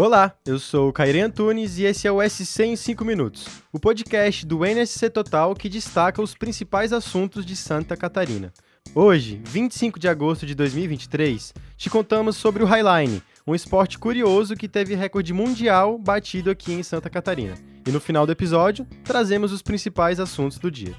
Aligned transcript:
Olá, 0.00 0.34
eu 0.46 0.58
sou 0.58 0.88
o 0.88 0.92
Caire 0.94 1.20
Antunes 1.20 1.76
e 1.76 1.84
esse 1.84 2.08
é 2.08 2.10
o 2.10 2.26
SC 2.26 2.62
em 2.62 2.74
5 2.74 3.04
minutos, 3.04 3.46
o 3.70 3.78
podcast 3.78 4.46
do 4.46 4.64
NSC 4.64 5.10
Total 5.10 5.54
que 5.54 5.68
destaca 5.68 6.22
os 6.22 6.34
principais 6.34 6.90
assuntos 6.90 7.44
de 7.44 7.54
Santa 7.54 7.94
Catarina. 7.98 8.50
Hoje, 8.94 9.38
25 9.44 9.98
de 9.98 10.08
agosto 10.08 10.46
de 10.46 10.54
2023, 10.54 11.52
te 11.76 11.90
contamos 11.90 12.36
sobre 12.36 12.62
o 12.62 12.66
Highline, 12.66 13.22
um 13.46 13.54
esporte 13.54 13.98
curioso 13.98 14.56
que 14.56 14.66
teve 14.66 14.94
recorde 14.94 15.34
mundial 15.34 15.98
batido 15.98 16.48
aqui 16.48 16.72
em 16.72 16.82
Santa 16.82 17.10
Catarina. 17.10 17.58
E 17.86 17.92
no 17.92 18.00
final 18.00 18.24
do 18.24 18.32
episódio, 18.32 18.86
trazemos 19.04 19.52
os 19.52 19.60
principais 19.60 20.18
assuntos 20.18 20.58
do 20.58 20.70
dia. 20.70 20.96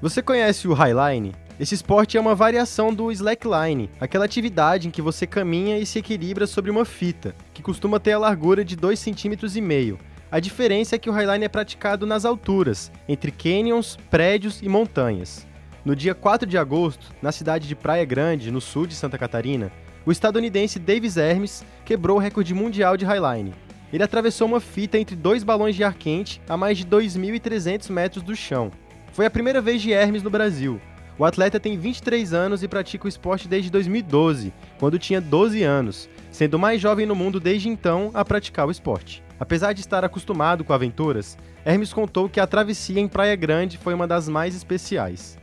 Você 0.00 0.22
conhece 0.22 0.68
o 0.68 0.74
Highline? 0.74 1.34
Esse 1.58 1.74
esporte 1.74 2.16
é 2.16 2.20
uma 2.20 2.32
variação 2.32 2.94
do 2.94 3.10
slackline, 3.10 3.90
aquela 4.00 4.26
atividade 4.26 4.86
em 4.86 4.92
que 4.92 5.02
você 5.02 5.26
caminha 5.26 5.76
e 5.76 5.84
se 5.84 5.98
equilibra 5.98 6.46
sobre 6.46 6.70
uma 6.70 6.84
fita, 6.84 7.34
que 7.52 7.64
costuma 7.64 7.98
ter 7.98 8.12
a 8.12 8.18
largura 8.18 8.64
de 8.64 8.76
2,5 8.76 9.48
cm. 9.50 9.98
A 10.30 10.38
diferença 10.38 10.94
é 10.94 10.98
que 11.00 11.10
o 11.10 11.12
Highline 11.12 11.44
é 11.44 11.48
praticado 11.48 12.06
nas 12.06 12.24
alturas, 12.24 12.92
entre 13.08 13.32
canyons, 13.32 13.98
prédios 14.08 14.62
e 14.62 14.68
montanhas. 14.68 15.44
No 15.84 15.96
dia 15.96 16.14
4 16.14 16.48
de 16.48 16.56
agosto, 16.56 17.12
na 17.20 17.32
cidade 17.32 17.66
de 17.66 17.74
Praia 17.74 18.04
Grande, 18.04 18.52
no 18.52 18.60
sul 18.60 18.86
de 18.86 18.94
Santa 18.94 19.18
Catarina, 19.18 19.72
o 20.06 20.12
estadunidense 20.12 20.78
Davis 20.78 21.16
Hermes 21.16 21.64
quebrou 21.84 22.18
o 22.18 22.20
recorde 22.20 22.54
mundial 22.54 22.96
de 22.96 23.04
Highline. 23.04 23.52
Ele 23.92 24.04
atravessou 24.04 24.46
uma 24.46 24.60
fita 24.60 24.96
entre 24.96 25.16
dois 25.16 25.42
balões 25.42 25.74
de 25.74 25.82
ar 25.82 25.94
quente 25.94 26.40
a 26.48 26.56
mais 26.56 26.78
de 26.78 26.84
2.300 26.86 27.90
metros 27.90 28.22
do 28.22 28.36
chão, 28.36 28.70
foi 29.18 29.26
a 29.26 29.30
primeira 29.30 29.60
vez 29.60 29.82
de 29.82 29.92
Hermes 29.92 30.22
no 30.22 30.30
Brasil. 30.30 30.80
O 31.18 31.24
atleta 31.24 31.58
tem 31.58 31.76
23 31.76 32.32
anos 32.32 32.62
e 32.62 32.68
pratica 32.68 33.04
o 33.04 33.08
esporte 33.08 33.48
desde 33.48 33.68
2012, 33.68 34.54
quando 34.78 34.96
tinha 34.96 35.20
12 35.20 35.60
anos, 35.64 36.08
sendo 36.30 36.54
o 36.54 36.58
mais 36.60 36.80
jovem 36.80 37.04
no 37.04 37.16
mundo 37.16 37.40
desde 37.40 37.68
então 37.68 38.12
a 38.14 38.24
praticar 38.24 38.68
o 38.68 38.70
esporte. 38.70 39.20
Apesar 39.40 39.72
de 39.72 39.80
estar 39.80 40.04
acostumado 40.04 40.62
com 40.62 40.72
aventuras, 40.72 41.36
Hermes 41.64 41.92
contou 41.92 42.28
que 42.28 42.38
a 42.38 42.46
travessia 42.46 43.00
em 43.00 43.08
Praia 43.08 43.34
Grande 43.34 43.76
foi 43.76 43.92
uma 43.92 44.06
das 44.06 44.28
mais 44.28 44.54
especiais. 44.54 45.36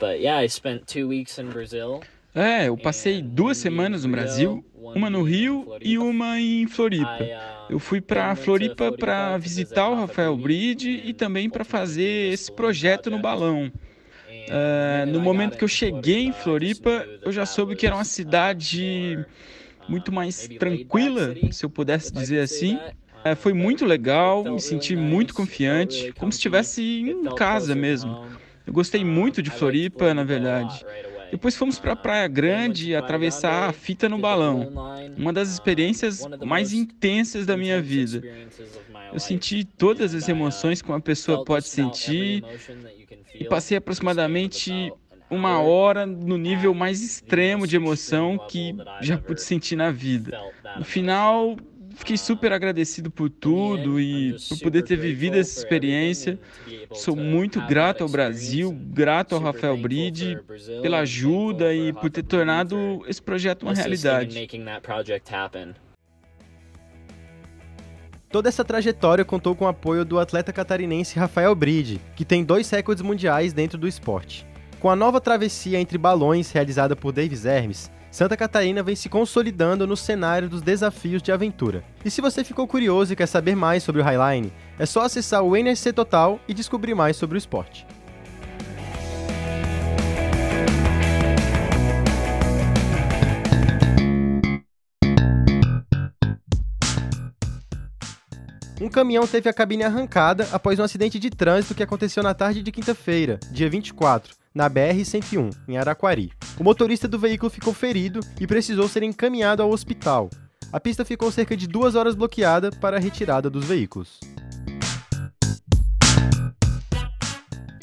But 0.00 0.18
yeah, 0.18 0.44
I 0.44 0.48
spent 0.48 0.92
two 0.92 1.06
weeks 1.06 1.38
in 1.38 1.44
Brazil. 1.50 2.00
É, 2.34 2.68
eu 2.68 2.76
passei 2.78 3.20
duas 3.20 3.58
semanas 3.58 4.04
no 4.04 4.10
Brasil, 4.10 4.64
uma 4.74 5.10
no 5.10 5.22
Rio 5.22 5.76
e 5.82 5.98
uma 5.98 6.40
em 6.40 6.66
Floripa. 6.66 7.18
Eu 7.68 7.78
fui 7.78 8.00
para 8.00 8.34
Floripa 8.34 8.90
para 8.90 9.36
visitar 9.36 9.88
o 9.88 9.94
Rafael 9.94 10.36
Bride 10.36 10.90
e 11.04 11.12
também 11.12 11.50
para 11.50 11.64
fazer 11.64 12.32
esse 12.32 12.50
projeto 12.50 13.10
no 13.10 13.18
balão. 13.18 13.70
Uh, 14.48 15.06
no 15.06 15.20
momento 15.20 15.56
que 15.56 15.64
eu 15.64 15.68
cheguei 15.68 16.24
em 16.24 16.32
Floripa, 16.32 17.06
eu 17.22 17.30
já 17.32 17.46
soube 17.46 17.76
que 17.76 17.86
era 17.86 17.94
uma 17.94 18.04
cidade 18.04 19.18
muito 19.86 20.10
mais 20.12 20.48
tranquila, 20.58 21.38
se 21.50 21.64
eu 21.64 21.70
pudesse 21.70 22.12
dizer 22.12 22.40
assim. 22.40 22.76
Uh, 23.24 23.36
foi 23.36 23.52
muito 23.52 23.84
legal, 23.84 24.44
me 24.44 24.60
senti 24.60 24.96
muito 24.96 25.34
confiante, 25.34 26.12
como 26.14 26.32
se 26.32 26.38
estivesse 26.38 26.82
em 26.82 27.24
casa 27.34 27.74
mesmo. 27.74 28.18
Eu 28.66 28.72
gostei 28.72 29.04
muito 29.04 29.42
de 29.42 29.50
Floripa, 29.50 30.14
na 30.14 30.24
verdade. 30.24 30.86
Depois 31.32 31.56
fomos 31.56 31.78
para 31.78 31.92
a 31.92 31.96
Praia 31.96 32.28
Grande 32.28 32.94
atravessar 32.94 33.70
a 33.70 33.72
fita 33.72 34.06
no 34.06 34.18
balão. 34.18 34.70
Uma 35.16 35.32
das 35.32 35.50
experiências 35.50 36.22
mais 36.44 36.74
intensas 36.74 37.46
da 37.46 37.56
minha 37.56 37.80
vida. 37.80 38.22
Eu 39.10 39.18
senti 39.18 39.64
todas 39.64 40.14
as 40.14 40.28
emoções 40.28 40.82
que 40.82 40.90
uma 40.90 41.00
pessoa 41.00 41.42
pode 41.42 41.66
sentir 41.66 42.44
e 43.34 43.44
passei 43.44 43.78
aproximadamente 43.78 44.92
uma 45.30 45.58
hora 45.58 46.04
no 46.04 46.36
nível 46.36 46.74
mais 46.74 47.02
extremo 47.02 47.66
de 47.66 47.76
emoção 47.76 48.36
que 48.50 48.76
já 49.00 49.16
pude 49.16 49.40
sentir 49.40 49.74
na 49.74 49.90
vida. 49.90 50.38
No 50.76 50.84
final, 50.84 51.56
fiquei 51.94 52.16
super 52.16 52.52
agradecido 52.52 53.10
por 53.10 53.30
tudo 53.30 54.00
e 54.00 54.36
por 54.48 54.58
poder 54.60 54.82
ter 54.82 54.96
vivido 54.96 55.36
essa 55.36 55.58
experiência. 55.58 56.38
Sou 56.92 57.16
muito 57.16 57.60
grato 57.66 58.02
ao 58.02 58.08
Brasil, 58.08 58.72
grato 58.72 59.34
ao 59.34 59.40
Rafael 59.40 59.76
Bride 59.76 60.38
pela 60.80 61.00
ajuda 61.00 61.74
e 61.74 61.92
por 61.92 62.10
ter 62.10 62.22
tornado 62.22 63.04
esse 63.06 63.20
projeto 63.20 63.64
uma 63.64 63.74
realidade. 63.74 64.48
Toda 68.30 68.48
essa 68.48 68.64
trajetória 68.64 69.26
contou 69.26 69.54
com 69.54 69.66
o 69.66 69.68
apoio 69.68 70.06
do 70.06 70.18
atleta 70.18 70.54
catarinense 70.54 71.18
Rafael 71.18 71.54
Bride, 71.54 72.00
que 72.16 72.24
tem 72.24 72.42
dois 72.42 72.70
recordes 72.70 73.02
mundiais 73.02 73.52
dentro 73.52 73.76
do 73.76 73.86
esporte. 73.86 74.46
Com 74.80 74.88
a 74.88 74.96
nova 74.96 75.20
travessia 75.20 75.78
entre 75.78 75.98
balões 75.98 76.50
realizada 76.50 76.96
por 76.96 77.12
Davis 77.12 77.44
Hermes, 77.44 77.90
Santa 78.12 78.36
Catarina 78.36 78.82
vem 78.82 78.94
se 78.94 79.08
consolidando 79.08 79.86
no 79.86 79.96
cenário 79.96 80.46
dos 80.46 80.60
desafios 80.60 81.22
de 81.22 81.32
aventura. 81.32 81.82
E 82.04 82.10
se 82.10 82.20
você 82.20 82.44
ficou 82.44 82.68
curioso 82.68 83.14
e 83.14 83.16
quer 83.16 83.24
saber 83.24 83.56
mais 83.56 83.82
sobre 83.82 84.02
o 84.02 84.04
Highline, 84.04 84.52
é 84.78 84.84
só 84.84 85.00
acessar 85.00 85.42
o 85.42 85.56
NSC 85.56 85.94
Total 85.94 86.38
e 86.46 86.52
descobrir 86.52 86.94
mais 86.94 87.16
sobre 87.16 87.38
o 87.38 87.40
esporte. 87.40 87.86
Um 98.78 98.90
caminhão 98.90 99.26
teve 99.26 99.48
a 99.48 99.54
cabine 99.54 99.84
arrancada 99.84 100.46
após 100.52 100.78
um 100.78 100.82
acidente 100.82 101.18
de 101.18 101.30
trânsito 101.30 101.74
que 101.74 101.82
aconteceu 101.82 102.22
na 102.22 102.34
tarde 102.34 102.62
de 102.62 102.70
quinta-feira, 102.70 103.40
dia 103.50 103.70
24, 103.70 104.34
na 104.54 104.68
BR-101, 104.68 105.56
em 105.66 105.78
Araquari. 105.78 106.30
O 106.58 106.64
motorista 106.64 107.08
do 107.08 107.18
veículo 107.18 107.50
ficou 107.50 107.72
ferido 107.72 108.20
e 108.40 108.46
precisou 108.46 108.88
ser 108.88 109.02
encaminhado 109.02 109.62
ao 109.62 109.70
hospital. 109.70 110.28
A 110.72 110.78
pista 110.78 111.04
ficou 111.04 111.30
cerca 111.30 111.56
de 111.56 111.66
duas 111.66 111.94
horas 111.94 112.14
bloqueada 112.14 112.70
para 112.70 112.96
a 112.96 113.00
retirada 113.00 113.50
dos 113.50 113.64
veículos. 113.64 114.20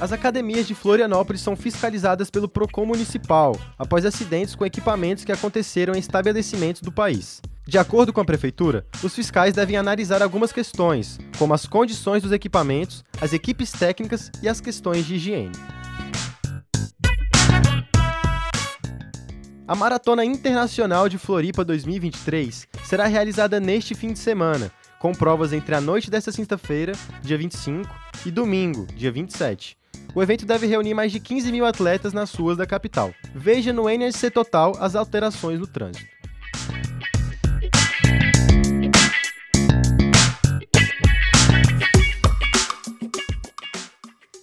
As 0.00 0.12
academias 0.12 0.66
de 0.66 0.74
Florianópolis 0.74 1.40
são 1.40 1.54
fiscalizadas 1.54 2.28
pelo 2.28 2.48
PROCON 2.48 2.84
municipal, 2.84 3.56
após 3.78 4.04
acidentes 4.04 4.54
com 4.54 4.66
equipamentos 4.66 5.24
que 5.24 5.32
aconteceram 5.32 5.94
em 5.94 5.98
estabelecimentos 5.98 6.82
do 6.82 6.90
país. 6.90 7.40
De 7.66 7.78
acordo 7.78 8.12
com 8.12 8.20
a 8.20 8.24
prefeitura, 8.24 8.84
os 9.02 9.14
fiscais 9.14 9.54
devem 9.54 9.76
analisar 9.76 10.20
algumas 10.20 10.52
questões, 10.52 11.18
como 11.38 11.54
as 11.54 11.64
condições 11.64 12.22
dos 12.22 12.32
equipamentos, 12.32 13.02
as 13.20 13.32
equipes 13.32 13.70
técnicas 13.72 14.30
e 14.42 14.48
as 14.48 14.60
questões 14.60 15.06
de 15.06 15.14
higiene. 15.14 15.52
A 19.66 19.74
Maratona 19.74 20.22
Internacional 20.22 21.08
de 21.08 21.16
Floripa 21.16 21.64
2023 21.64 22.68
será 22.84 23.06
realizada 23.06 23.58
neste 23.58 23.94
fim 23.94 24.12
de 24.12 24.18
semana, 24.18 24.70
com 24.98 25.12
provas 25.12 25.54
entre 25.54 25.74
a 25.74 25.80
noite 25.80 26.10
desta 26.10 26.30
sexta-feira, 26.30 26.92
dia 27.22 27.38
25, 27.38 27.88
e 28.26 28.30
domingo, 28.30 28.86
dia 28.94 29.10
27. 29.10 29.74
O 30.14 30.22
evento 30.22 30.44
deve 30.44 30.66
reunir 30.66 30.92
mais 30.92 31.10
de 31.10 31.18
15 31.18 31.50
mil 31.50 31.64
atletas 31.64 32.12
nas 32.12 32.34
ruas 32.34 32.58
da 32.58 32.66
capital. 32.66 33.14
Veja 33.34 33.72
no 33.72 33.88
NSC 33.88 34.30
Total 34.30 34.74
as 34.78 34.94
alterações 34.94 35.58
no 35.58 35.66
trânsito. 35.66 36.13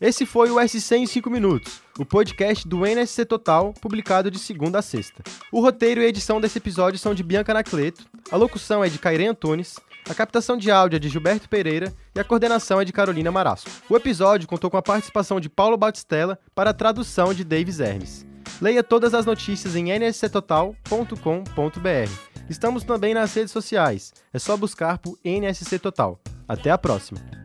Esse 0.00 0.26
foi 0.26 0.50
o 0.50 0.60
SC 0.60 0.96
em 0.96 1.06
5 1.06 1.30
minutos, 1.30 1.80
o 1.98 2.04
podcast 2.04 2.68
do 2.68 2.84
NSC 2.84 3.24
Total, 3.24 3.72
publicado 3.80 4.30
de 4.30 4.38
segunda 4.38 4.80
a 4.80 4.82
sexta. 4.82 5.22
O 5.50 5.60
roteiro 5.60 6.02
e 6.02 6.04
edição 6.04 6.38
desse 6.38 6.58
episódio 6.58 6.98
são 6.98 7.14
de 7.14 7.22
Bianca 7.22 7.52
Anacleto, 7.52 8.04
a 8.30 8.36
locução 8.36 8.84
é 8.84 8.90
de 8.90 8.98
Cairê 8.98 9.26
Antunes, 9.26 9.76
a 10.08 10.14
captação 10.14 10.58
de 10.58 10.70
áudio 10.70 10.96
é 10.96 11.00
de 11.00 11.08
Gilberto 11.08 11.48
Pereira 11.48 11.94
e 12.14 12.20
a 12.20 12.24
coordenação 12.24 12.78
é 12.78 12.84
de 12.84 12.92
Carolina 12.92 13.32
Marasco. 13.32 13.70
O 13.88 13.96
episódio 13.96 14.46
contou 14.46 14.70
com 14.70 14.76
a 14.76 14.82
participação 14.82 15.40
de 15.40 15.48
Paulo 15.48 15.78
Batistella 15.78 16.38
para 16.54 16.70
a 16.70 16.74
tradução 16.74 17.32
de 17.32 17.42
Davis 17.42 17.80
Hermes. 17.80 18.26
Leia 18.60 18.82
todas 18.82 19.14
as 19.14 19.24
notícias 19.24 19.74
em 19.74 19.86
nsctotal.com.br. 19.98 22.10
Estamos 22.48 22.84
também 22.84 23.14
nas 23.14 23.34
redes 23.34 23.50
sociais. 23.50 24.12
É 24.32 24.38
só 24.38 24.56
buscar 24.56 24.98
por 24.98 25.18
NSC 25.24 25.78
Total. 25.78 26.20
Até 26.46 26.70
a 26.70 26.78
próxima! 26.78 27.35